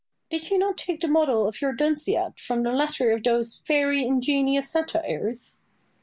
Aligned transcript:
Boileau. 0.31 0.43
Did 0.49 0.59
not 0.59 0.67
you 0.79 0.93
take 0.93 1.01
the 1.01 1.07
model 1.07 1.47
of 1.47 1.61
your 1.61 1.73
"Dunciad" 1.75 2.39
from 2.39 2.63
the 2.63 2.71
latter 2.71 3.11
of 3.11 3.21
those 3.21 3.61
very 3.67 4.03
ingenious 4.03 4.67
satires? 4.67 5.59